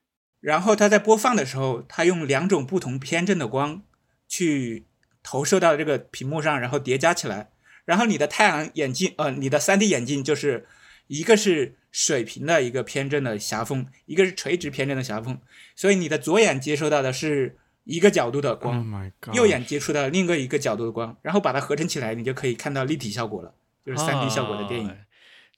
[0.46, 3.82] 然后它在播放的时候，它用两种不同偏振的光
[4.28, 4.87] 去
[5.20, 7.50] 投射到这个屏幕上，然后叠加起来。
[7.85, 10.68] 然后你的太阳眼镜，呃，你的 3D 眼镜就是
[11.09, 15.37] 一个是水平的一个偏振的狭缝，一个是垂直偏振的狭缝，
[15.74, 23.52] 所以你的左眼接收到的是一个角度的 Oh 光右眼接触到另个一个角度的光，然后把它合成起来，你就可以看到立体效果了，
[23.85, 24.88] 就是 3D 效果的电影。
[24.88, 24.94] 啊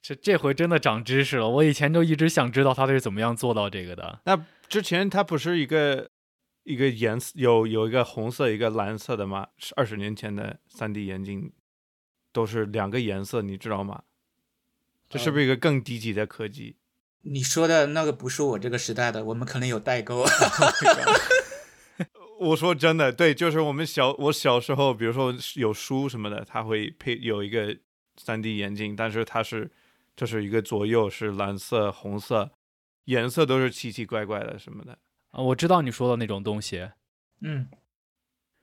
[0.00, 4.20] 这这回真的长知识了，我以前就一直想知道它是怎么样做到这个的。
[4.24, 6.10] 那之前它不是一个
[6.64, 9.48] 一个颜色有有一个红色一个蓝色的吗？
[9.56, 11.52] 是二十年前的三 D 眼镜
[12.32, 14.02] 都是两个颜色，你知道吗？
[15.08, 16.76] 这是不是一个更低级的科技？
[17.22, 20.24] 你说的那个不是我这个时代的，我们可能有代沟。
[22.38, 27.74] 我说真的，对，就是我们小我小时候，比如说有书什么的，它会配有一个
[28.22, 29.70] 3D 眼镜，但是它是
[30.14, 32.52] 就是一个左右是蓝色、红色，
[33.08, 34.98] 颜色都是奇奇怪怪的什么的。
[35.30, 36.90] 啊，我知道你说的那种东西，
[37.40, 37.68] 嗯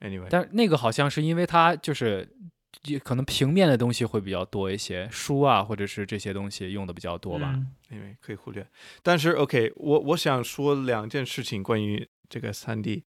[0.00, 2.32] ，Anyway，但那个好像是因为它就是
[2.84, 7.52] 也可能平面的东西会比较多一些，书啊或者是这些东西用的比较多吧。
[7.54, 8.66] 嗯因为可以忽略。
[9.02, 13.04] 但是 OK，我我想说两件事情关于这个三 D。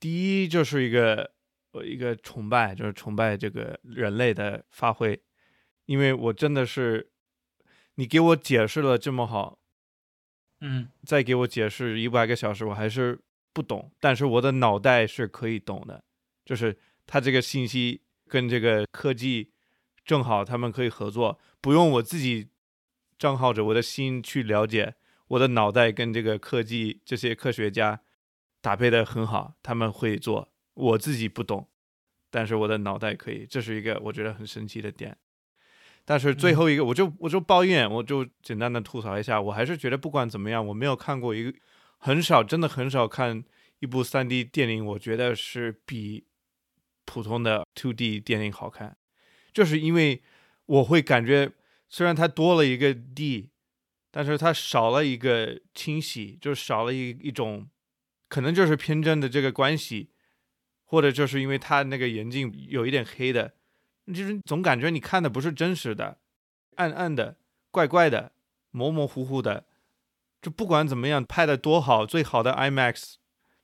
[0.00, 1.32] 第一就是一个
[1.72, 5.22] 我一个崇拜，就是崇拜这个人类的发挥，
[5.84, 7.10] 因为我真的是
[7.96, 9.58] 你给我解释了这么好，
[10.60, 13.20] 嗯再给我解释一百个小时，我还是
[13.52, 13.92] 不懂。
[14.00, 16.02] 但是我的脑袋是可以懂的，
[16.44, 19.52] 就是它这个信息跟这个科技
[20.04, 22.48] 正好他们可以合作，不用我自己
[23.18, 24.94] 正好着我的心去了解，
[25.28, 28.02] 我的脑袋跟这个科技这些科学家
[28.60, 31.70] 搭配的很好，他们会做，我自己不懂，
[32.30, 35.16] 但是我的脑袋可以，这是一个我觉得很神奇的点。
[36.08, 41.52] 但是最后一个，我就我就抱怨，我就简单的吐槽一下，我还是觉得不管怎么样，我没有看过一个
[41.98, 43.42] 很少，真的很少看
[43.80, 46.24] 一部 3D 电影，我觉得是比
[47.04, 48.96] 普通的 two D 电影好看，
[49.52, 50.22] 就是因为
[50.66, 51.50] 我会感觉，
[51.88, 53.50] 虽然它多了一个 D，
[54.12, 57.68] 但是它少了一个清晰，就是少了一一种，
[58.28, 60.10] 可能就是偏振的这个关系，
[60.84, 63.54] 或者就是因为它那个眼镜有一点黑的，
[64.14, 66.18] 就是总感觉你看的不是真实的，
[66.76, 67.36] 暗暗的、
[67.70, 68.32] 怪怪的、
[68.70, 69.64] 模模糊糊的。
[70.42, 73.14] 就不管怎么样，拍的多好，最好的 IMAX、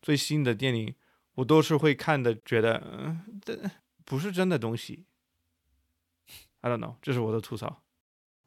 [0.00, 0.94] 最新的电影，
[1.34, 3.56] 我都是会看的，觉得嗯，这
[4.04, 5.04] 不是真的东西。
[6.60, 7.82] I don't know，这是我的吐槽。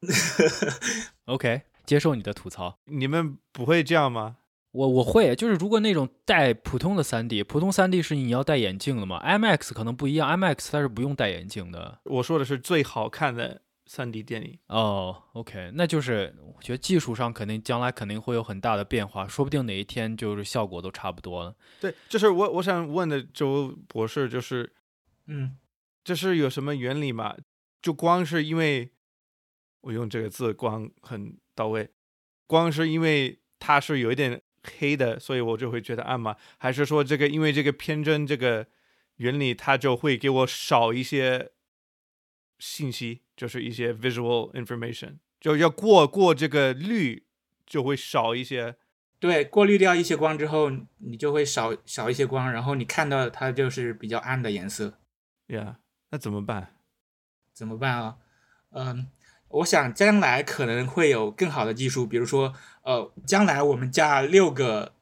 [1.26, 2.78] OK，接受你的吐槽。
[2.86, 4.38] 你们不会这样吗？
[4.76, 12.00] 我我会，就是如果那种戴普通的 3D，普通 3D 是你要戴眼镜的嘛，IMAX 可能不一样，IMAX 它是不用戴眼镜的。
[12.04, 14.60] 我说的是最好看的 3D 电影。
[14.68, 21.56] 哦，OK，那就是我觉得技术上肯定将来肯定会有很大的变化，说不定哪一天就是效果都差不多了。
[21.80, 24.74] 对，就是我我想问的周博士，就是
[25.28, 25.56] 嗯
[26.04, 27.38] 这是有什么原理吗？
[27.82, 28.92] 就光是因为
[29.80, 31.90] 我用这个字“光”很到位，
[32.46, 36.36] 光是因为它是有一点黑的，所以我就会觉得暗嘛？
[36.58, 38.68] 还是说这个因为这个偏振这个
[39.18, 41.52] 原理，它就会给我少一些
[42.60, 47.26] 信息，就是一些 visual information，就要过过这个滤
[47.66, 48.76] 就会少一些。
[49.18, 55.00] 对，过滤掉一些光之后，你就会少少一些光，然后你看到它就是比较暗的颜色
[55.48, 55.78] ，Yeah，
[56.12, 56.76] 那怎么办？
[57.54, 58.18] 怎么办啊？
[58.72, 59.08] 嗯，
[59.48, 62.54] 我想将来可能会有更好的技术，比如说，
[62.86, 64.94] 呃，将来我们架六个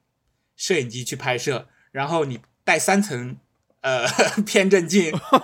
[0.56, 3.38] 摄影机去拍摄，然后你带三层
[3.82, 4.08] 呃
[4.48, 5.41] 偏振镜， oh，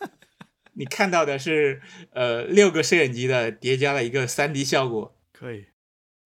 [0.72, 5.14] 你看到的是呃六个摄影机的叠加了一个三 D 效果。
[5.30, 5.66] 可以，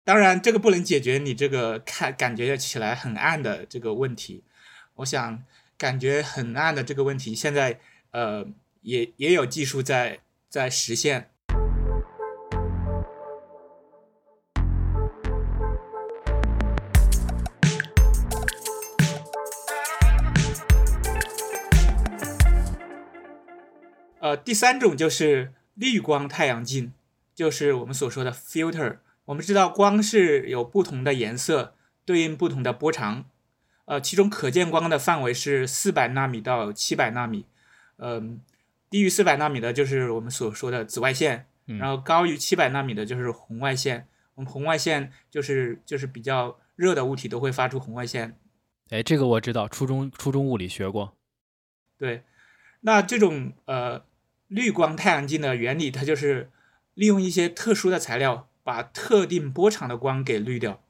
[0.03, 4.43] 当然，这个不能解决你这个看感觉起来很暗的这个问题。
[4.97, 5.43] 我想，
[5.79, 7.79] 感觉很暗的这个问题，现在
[8.11, 8.45] 呃
[8.81, 11.30] 也也有技术在在实现。
[24.21, 26.93] 呃，第三种就是滤光太阳镜，
[27.33, 28.99] 就是我们所说的 filter。
[29.25, 31.73] 我们知道光是有不同的颜色，
[32.05, 33.25] 对应不同的波长。
[33.85, 37.45] 呃，其中可见光的范围是四百纳米到七百纳米。
[37.97, 38.39] 嗯、
[38.91, 44.07] 低于四百纳米的就是我们所说的紫外线，嗯然后高于七百纳米的就是红外线。
[44.35, 48.37] 我们红外线就是就是比较热的物体都会发出红外线，
[48.89, 51.15] 哎，这个我知道，初中初中物理学过。
[51.97, 52.23] 对，
[52.79, 54.03] 那这种呃
[54.51, 56.51] 滤光太阳镜的原理，它就是
[56.93, 60.83] 利用一些特殊的材料，把特定波长的光给滤掉。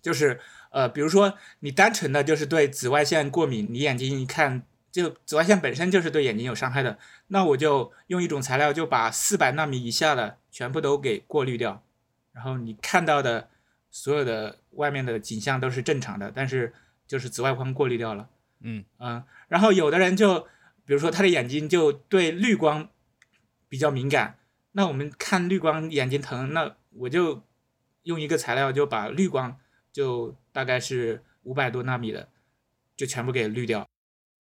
[0.00, 11.84] 就是呃，比如说你单纯的就是对紫外线过敏，你眼睛一看就紫外线本身就是对眼睛有伤害的，那我就用一种材料就把四百纳米以下的全部都给过滤掉，
[12.32, 13.50] 然后你看到的
[13.90, 16.72] 所有的外面的景象都是正常的，但是
[17.06, 18.30] 就是紫外光过滤掉了。
[18.64, 20.48] 嗯嗯，然后有的人就，
[20.84, 22.90] 比如说他的眼睛就对绿光
[23.68, 24.38] 比较敏感，
[24.72, 27.42] 那我们看绿光眼睛疼，那我就
[28.02, 29.58] 用一个材料就把绿光
[29.92, 32.28] 就大概是五百多纳米的，
[32.94, 33.88] 就全部给滤掉。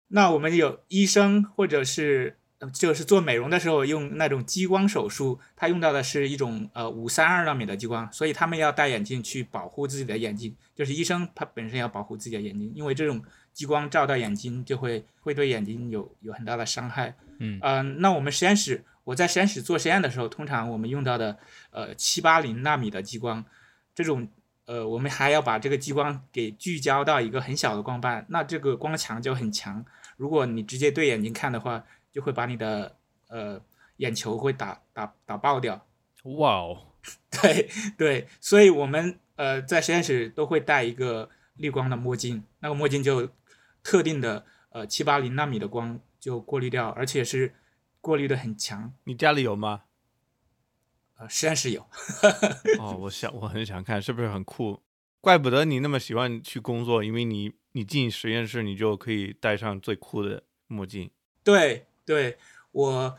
[0.08, 13.22] 那我们有医生或者是就是做美容的时候用那种激光手术，他用到的是一种呃五三二纳米的激光，所以他们要戴眼镜去保护自己的眼睛，就是医生他本身要保护自己的眼睛，因为这种
[13.54, 17.14] 激光照到眼睛就会会对眼睛有有很大的伤害。
[17.38, 21.38] 嗯嗯、那我们实验室，我在实验室做实验的时候，通常我们用到的
[21.70, 23.42] 呃七八零纳米的激光，
[23.94, 24.28] 这种
[24.66, 29.82] 呃我们还要把这个激光给聚焦到一个很小的光斑，那这个光强就很强。
[30.18, 32.96] 如果你直接对眼睛看的话，就会把你的
[33.28, 33.60] 呃
[33.96, 35.86] 眼球会打打打爆掉。
[36.24, 36.94] 哇哦，
[37.30, 43.28] 对对，所以我们呃在实验室都会戴一个滤光的墨镜，那个墨镜就
[43.82, 47.54] 特定的呃七八零纳米的光就过滤掉，而且是
[48.00, 48.92] 过滤的很强。
[49.04, 49.82] 你家里有吗？
[51.16, 51.82] 呃，实验室有，
[52.80, 54.82] 哦，我想我很想看，是不是很酷？
[55.20, 61.10] 怪不得你那么喜欢去工作，因为你你进实验室，你就可以戴上最酷的墨镜。
[61.44, 62.38] 对对，
[62.72, 63.18] 我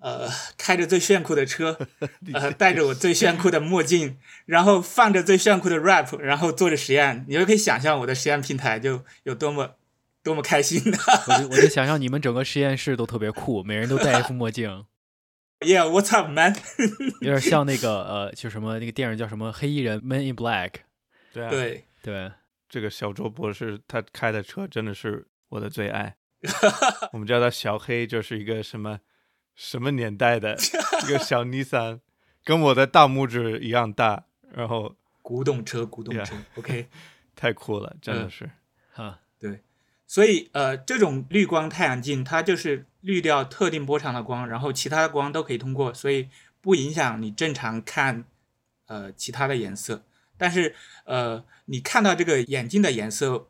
[0.00, 1.78] 呃开着最炫酷的车，
[2.34, 9.76] 呃戴着我最炫酷的墨镜，然后放着最炫酷的 rap，然后做着实验，你就可以想象我的实验平台就有多么
[10.22, 10.98] 多么开心的。
[11.26, 14.84] 我就我 就想象你们整个实验室都特别酷，每人都戴一副墨镜
[15.60, 16.54] ，Yeah，what's up, man？
[17.20, 20.70] 有点像那个呃，就什么那个电影叫什么《黑衣人 Men in Black》。
[21.32, 22.30] 对啊，对，对，
[22.68, 26.14] 这个小周博士他开的车真的是我的最爱。
[27.12, 29.00] 我们叫他小黑，就是一个什么
[29.54, 30.56] 什么年代的
[31.04, 32.00] 一个小尼桑，
[32.44, 36.88] 跟我的大拇指一样大，然后古董车，古董车，OK。
[37.34, 38.50] 太酷了，真的嗯是。
[38.90, 39.60] 哈，对
[40.08, 46.28] 所以呃，这种滤光太阳镜，它就是滤掉特定波长的光，然后其他的光都可以通过，所以
[46.60, 48.24] 不影响你正常看
[48.86, 50.02] 呃其他的颜色。
[50.36, 50.74] 但是
[51.04, 53.46] 呃，你看到这个眼镜的颜色，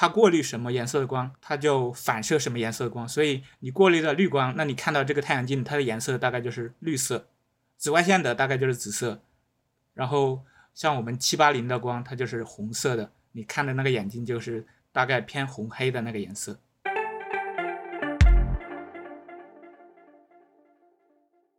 [0.00, 3.06] 它过滤什么颜色的光，它就反射什么颜色的光。
[3.06, 7.28] 所以你过滤了绿光，那你看到这个太阳镜，它的颜色大概就是绿色，
[7.76, 9.20] 紫外线的大概就是紫色，
[9.92, 10.40] 然后
[10.72, 16.58] 像我们七八零的光，它就是红色的，你看的那个眼睛就是大概偏红黑的那个颜色。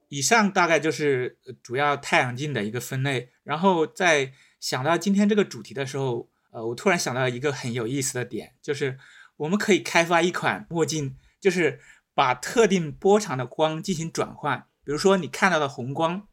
[0.08, 3.30] 以上大概就是主要太阳镜的一个分类。
[3.44, 9.00] 然后在想到今天这个主题的时候，呃，我突然想到一个很有意思的点，就是
[9.38, 11.80] 我们可以开发一款墨镜，就是
[12.14, 14.68] 把特定波长的光进行转换。
[14.84, 16.28] 比如说你看到的红光，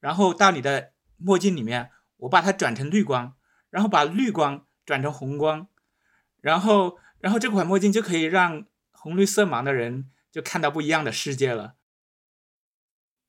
[0.00, 3.36] 然后到你的墨镜里面，我把它转成绿光，
[3.70, 5.68] 然后把绿光转成红光，
[6.40, 11.76] 然后然后这款墨镜就可以让红绿色盲的人就看到不一样的世界了。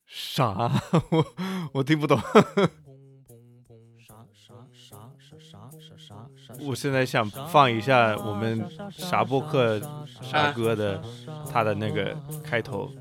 [0.06, 0.70] 啥？
[1.12, 1.36] 我
[1.76, 2.20] 我听不懂。
[6.62, 9.80] 我现在想放一下我们傻播客
[10.22, 11.02] 傻哥的
[11.52, 12.92] 他的那个开头，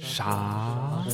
[0.00, 1.04] 傻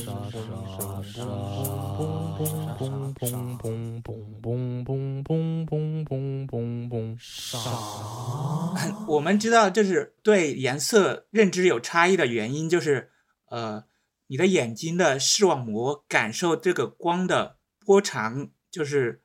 [9.07, 13.11] 我们知道，就是对颜色认知有差异的原因，就是
[13.49, 13.83] 呃，
[14.27, 19.21] 你的眼睛的视网膜感受这个光的波长，就是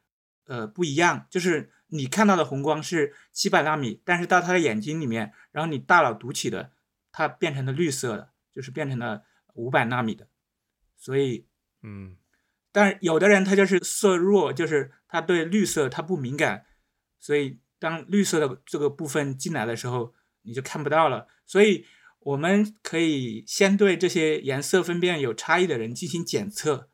[0.50, 1.26] 呃不一样。
[1.30, 6.72] 就是你看到的红光是七百纳米，但是到他的眼睛里面，然后你大脑读取的，
[7.12, 9.22] 它变成了绿色的，就是变成了
[9.54, 10.26] 五百纳米的。
[10.96, 11.46] 所以，
[11.82, 12.16] 嗯
[12.72, 16.66] 但是有的人他就是色弱，就是他对绿色他不敏感，
[17.18, 21.26] 所以当绿色的这个部分进来的时候，你就看不到了。
[21.46, 21.86] 所以
[22.20, 26.90] 我们可以先对这些颜色分辨有差异的人进行检测，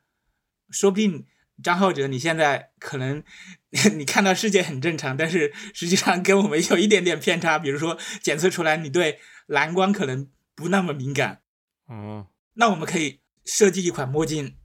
[0.71, 1.27] 说不定
[1.63, 3.23] 张浩哲你现在可能
[3.97, 7.59] 你看到世界很正常，但是实际上跟我们有一点点偏差。
[7.59, 11.43] 比如说检测出来你对蓝光可能不那么敏感，
[11.87, 14.57] 哦那我们可以设计一款墨镜，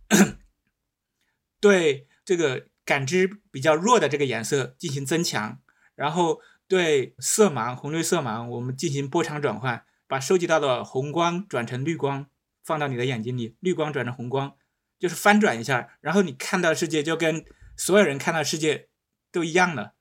[1.60, 5.60] 对这个感知比较弱的这个颜色进行增强，
[5.96, 12.28] 然后对色盲、红绿色盲我们进行波长转换，把收集到的红光转成绿光，
[12.64, 14.56] 放到你的眼睛里，绿光转成红光，
[15.02, 17.44] 就是翻转一下，然后你看到世界就跟
[17.76, 18.90] 所有人看到世界
[19.32, 19.96] 都一样了。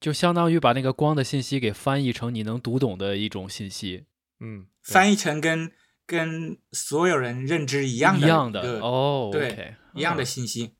[0.00, 4.06] 就相当于把那个光的信息给翻译成你能读懂的一种信息，
[4.40, 5.70] 嗯，翻译成跟
[6.06, 10.72] 跟所有人认知一样的一样的哦，对一样的嗯信息。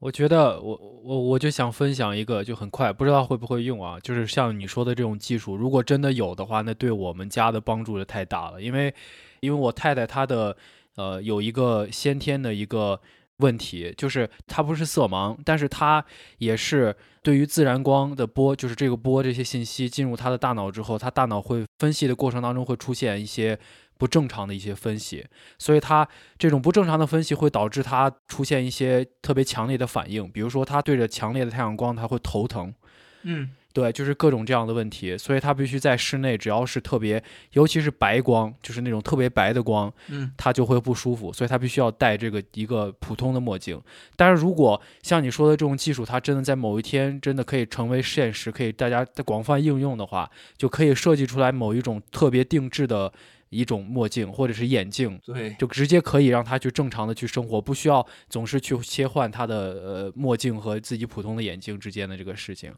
[0.00, 3.98] 我觉得我我我就想分享一个，就很快，不知道会不会用啊？
[3.98, 8.62] 就是像你说的这种技术，如果真的有的话，那对我们家的帮助就太大了。
[8.62, 8.94] 因为
[9.40, 10.56] 因为我太太她的
[10.98, 13.00] 呃有一个先天的一个
[13.38, 16.04] 问题，就是他不是色盲，但是他
[16.38, 23.56] 也是对于自然光的波，就是这个波这些信息进入他的大脑之后，他大脑会分析的过程当中会出现一些
[23.96, 25.24] 不正常的一些分析，
[25.56, 32.74] 所以他这种不正常的分析会导致他出现一些特别强烈的反应，比如说他对着强烈的太阳光他会头疼，
[33.22, 33.50] 嗯。
[33.72, 43.80] 对，就是各种这样的问题，所以他必须在室内，只要是特别，尤其是白光，就是那种特别白的光，嗯他就会不舒服，所以他必须要戴这个一个普通的墨镜。
[44.16, 53.12] 但是如果像你说的这种技术，它真的在某一天真的可以成为现实，可以大家在广泛应用的话，就可以设计出来某一种特别定制的
[53.50, 62.72] 一种墨镜或者是眼镜，对，就直接可以让他去正常的去生活，不需要总是去切换他的呃墨镜和自己普通的眼镜之间的这个事情。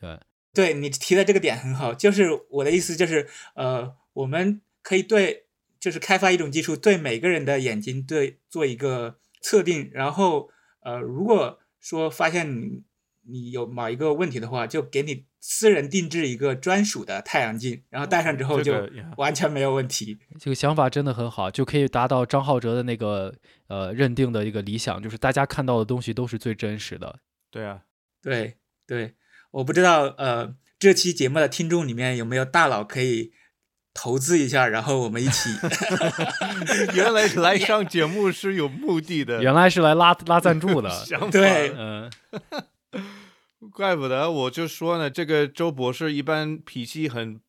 [0.00, 0.20] 对，
[0.52, 5.46] 对你提的这个点很好，就是我的意思就是，呃，我们可以对，
[5.80, 10.50] 就是开发一种技术，对每个人的眼睛对做一个测定，然后
[10.82, 12.82] 呃，如果说发现你
[13.26, 20.18] 你有某一个问题的话，就给你私人定制一个专属的太阳镜，然后戴上之后就 完全没有问题。
[20.38, 23.34] 这个想法真的很好，就可以达到张浩哲的那个
[23.68, 27.20] 呃认定的一个理想，就是大家看到的东西都是最真实的。
[27.50, 27.82] 对啊，
[28.22, 29.14] 对对，
[29.54, 33.32] 我不知道呃，这期节目的听众里面有没有大佬可以
[33.92, 35.50] 投资一下，然后我们一起。
[36.94, 40.90] 原来来上节目是有目的的，原来是来拉拉赞助的，
[41.30, 42.10] 对嗯，
[43.70, 47.40] 怪不得我就说呢，这个周博士一般脾气很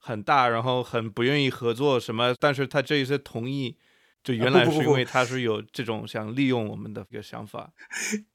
[0.00, 3.76] 很大，然后很不愿意合作什么，但是他这一次同意，
[4.24, 7.70] 就原来是因为他是有这种想利用我们的一个想法。
[8.10, 8.31] 不不不，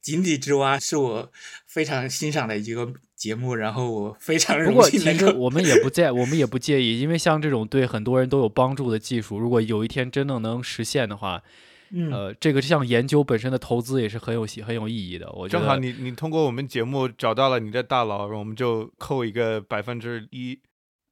[0.00, 1.30] 井底之蛙是我
[1.66, 5.26] 非常欣赏的一个节目，然后我非常荣不过幸能够。
[5.26, 11.42] 其实我们也不介，我们也不介意，因为像这种对很多人都有帮助的技术，如果有一天真的能实现的话，
[11.90, 15.30] 嗯，呃，这个项研究本身的投资也是很有很有意义的。
[15.32, 20.58] 我觉得正好你你通过我们节目找到了你的大佬，我们就扣一个百分之一。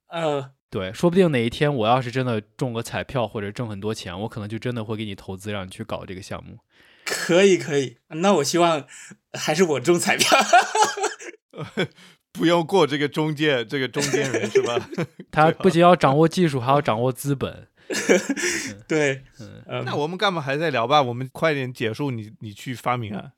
[0.08, 6.58] 呃，对，说不定哪一天我要是真的中个彩票或者挣很多钱，我可能就真的会给你投资，让你去搞这个项目。
[7.04, 8.86] 可以可以，那我希望
[9.32, 10.38] 还是我中彩票。
[12.32, 14.88] 不要过这个中介，这个中间人是吧？
[15.30, 17.68] 他不仅要掌握技术，还要掌握资本。
[18.88, 19.22] 对，
[19.84, 21.00] 那我们干嘛还在聊吧？
[21.00, 23.30] 我们快点结束，你你去发明啊！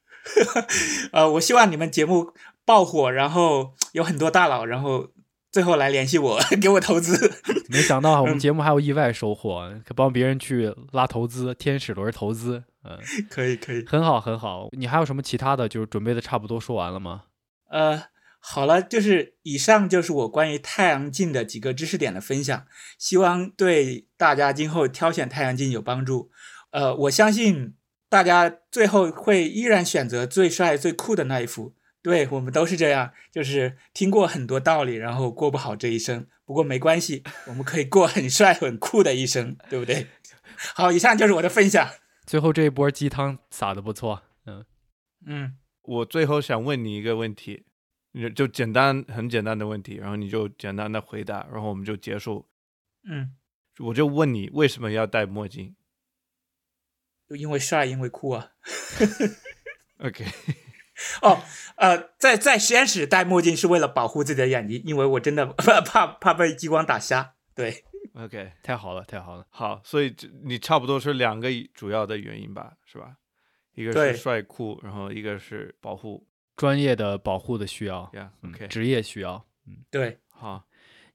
[1.12, 2.33] 呃，我希望你们节目
[2.64, 5.11] 爆火，然后有很多大佬，然后
[5.53, 7.33] 最后来联系我，给我投资。
[7.69, 12.64] 没想到我们嗯节目还有意外收获，可帮别人去拉投资，天使轮投资。
[12.89, 14.68] 嗯， 可以可以，很好很好。
[14.72, 15.68] 你还有什么其他的？
[15.68, 17.24] 就是准备的差不多说完了吗？
[17.68, 18.05] 呃，
[18.39, 22.66] 好了，就是以上就是我关于太阳镜的几个知识点的分享，
[22.99, 26.30] 希望对大家今后挑选太阳镜有帮助。
[26.70, 27.74] 呃，我相信
[28.09, 36.26] 大家最后会依然选择最帅最酷的那一副，对我们都是这样，就是听过很多道理，然后过不好这一生。
[36.45, 40.07] 不过没关系，我们可以过很帅很酷的一生，对不对？
[40.74, 41.91] 好，以上就是我的分享。
[42.27, 44.64] 最后这一波鸡汤撒的不错，嗯，
[45.24, 47.64] 嗯，我最后想问你一个问题，
[48.12, 52.49] 就就简单很简单的问题，然后你就简单的回答，然后我们就结束。
[53.09, 53.37] 嗯，
[53.79, 55.77] 我就问你为什么要戴墨镜
[57.29, 58.51] 就因为帅，因为酷啊。？
[59.99, 60.24] OK，
[61.22, 61.43] 哦，
[61.77, 67.35] 呃，在在实验室戴墨镜是为了保护自己的眼睛，因为我真的 怕怕怕被激光打瞎。
[67.55, 67.85] 对，
[68.19, 69.47] OK，太好了，太好了。
[69.51, 73.17] 好，所以这你差不多是两个主要的原因吧，是吧？
[73.75, 76.27] 一个是帅酷，然后一个是保护。
[76.57, 79.45] 专业的保护的需要，Yeah，嗯 OK，职业需要。
[79.67, 80.64] 嗯对，好，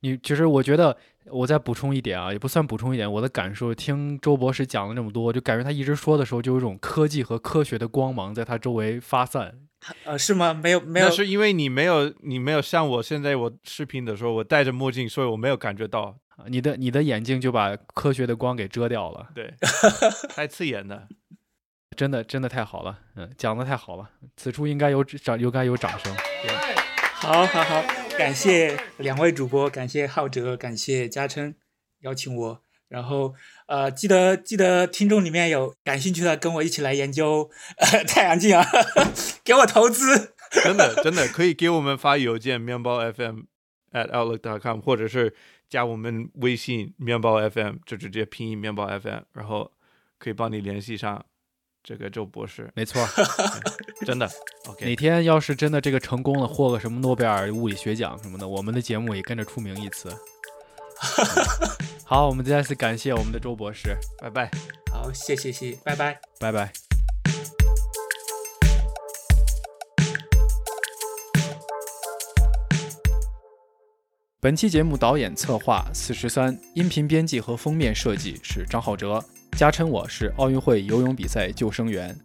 [0.02, 0.96] 你其实我觉得，
[1.26, 9.68] 我再补充一点啊，也不算补充一点，我的感受，听周博士讲了这么多，就感觉他一直说的时候，就有一种科技和科学的光芒在他周围发散。
[10.06, 10.54] 呃，是吗？
[10.54, 16.20] 没有没有那，是因为你没有你没有像我现在我视频的时候，我戴着墨镜，所以我没有感觉到。
[16.42, 19.54] 啊你的你的眼镜就把科学的光给遮掉了，对，
[20.36, 21.08] 太刺眼的。
[21.98, 26.16] 真的真的太好了，嗯，讲的太好了，此处应该有掌，应该有掌声。
[27.14, 27.84] 好好好，
[28.18, 31.54] 感谢两位主播，感谢浩哲，感谢嘉琛
[32.00, 32.62] 邀请我。
[32.88, 33.36] 然后
[33.68, 38.66] 呃，记得记得听众里面有感兴趣的，跟我一起来研究呃太阳镜啊，
[39.44, 40.34] 给我投资。
[40.64, 43.42] 真的真 的可以给我们发邮件面包 FM
[43.92, 45.36] at outlook.com，或者是
[45.72, 49.72] 加我们微信面包 FM，就直接拼音面包 FM，然后
[50.20, 51.26] 可以帮你联系上
[51.82, 52.70] 这个周博士。
[52.76, 53.02] 没错，
[54.06, 54.28] 真的
[54.66, 60.14] 哪 OK，天要是真的这个成功了，获个什么诺贝尔物理学奖什么的，我们的节目也跟着出名一次。
[62.06, 64.52] 好，我们再次感谢我们的周博士，拜拜。
[64.92, 66.20] 好，谢谢谢谢，拜拜。
[66.38, 66.91] 拜拜。
[74.44, 82.18] 本期节目导演、策划四十三，音频编辑和封面设计是张浩哲，加称我是奥运会游泳比赛救生员。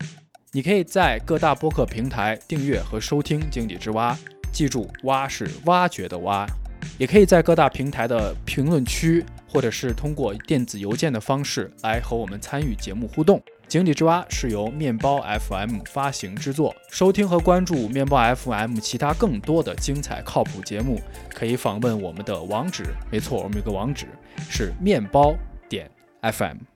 [0.52, 4.14] 你可以在各大播客平台订阅和收听《井底之蛙》，
[4.50, 6.46] 记住“蛙”是挖掘的“蛙”。
[6.96, 13.42] 也可以在各大平台的评论区，或者是通过电子邮件的方式来和我们参与节目互动。
[13.68, 21.00] 井底之蛙是由面包 FM 发行制作，收听和关注面包 FM 其他更多的精彩靠谱节目，
[21.34, 22.84] 可以访问我们的网址。
[23.10, 24.06] 没错，我们有个网址
[24.48, 25.34] 是面包
[25.68, 25.90] 点
[26.22, 26.75] FM。